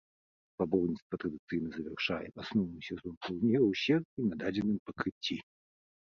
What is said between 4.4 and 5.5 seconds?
дадзеным пакрыцці.